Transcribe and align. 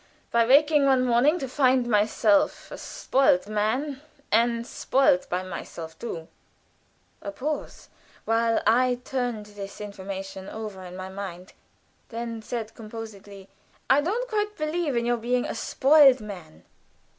By 0.31 0.47
waking 0.47 0.87
one 0.87 1.05
morning 1.05 1.37
to 1.37 1.47
find 1.47 1.85
myself 1.87 2.71
a 2.71 2.77
spoiled 2.79 3.47
man, 3.47 4.01
and 4.31 4.65
spoiled 4.65 5.29
by 5.29 5.43
myself, 5.43 5.99
too." 5.99 6.27
A 7.21 7.31
pause, 7.31 7.87
while 8.25 8.63
I 8.65 8.95
turned 9.05 9.45
this 9.45 9.79
information 9.79 10.49
over 10.49 10.83
in 10.85 10.95
my 10.97 11.09
mind, 11.09 11.49
and 12.09 12.39
then 12.39 12.41
said, 12.41 12.73
composedly: 12.73 13.47
"I 13.91 14.01
don't 14.01 14.27
quite 14.27 14.57
believe 14.57 14.95
in 14.95 15.05
your 15.05 15.17
being 15.17 15.45
a 15.45 15.53
spoiled 15.53 16.19
man. 16.19 16.65